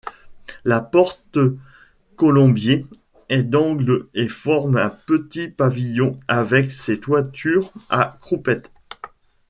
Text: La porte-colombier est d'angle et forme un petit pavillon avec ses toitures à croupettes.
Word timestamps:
La 0.65 0.81
porte-colombier 0.81 2.87
est 3.29 3.43
d'angle 3.43 4.07
et 4.15 4.29
forme 4.29 4.77
un 4.77 4.89
petit 4.89 5.47
pavillon 5.47 6.19
avec 6.27 6.71
ses 6.71 6.99
toitures 6.99 7.71
à 7.87 8.17
croupettes. 8.19 8.71